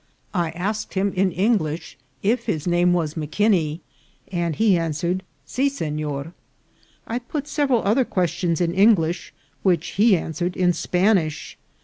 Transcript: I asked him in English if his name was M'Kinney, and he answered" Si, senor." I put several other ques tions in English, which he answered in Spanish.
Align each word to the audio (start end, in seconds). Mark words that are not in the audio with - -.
I 0.33 0.49
asked 0.55 0.95
him 0.95 1.13
in 1.13 1.31
English 1.31 1.95
if 2.23 2.47
his 2.47 2.65
name 2.65 2.91
was 2.91 3.15
M'Kinney, 3.15 3.81
and 4.31 4.55
he 4.55 4.75
answered" 4.75 5.21
Si, 5.45 5.69
senor." 5.69 6.33
I 7.05 7.19
put 7.19 7.47
several 7.47 7.83
other 7.83 8.03
ques 8.03 8.31
tions 8.31 8.61
in 8.61 8.73
English, 8.73 9.31
which 9.61 9.89
he 10.01 10.17
answered 10.17 10.57
in 10.57 10.73
Spanish. 10.73 11.55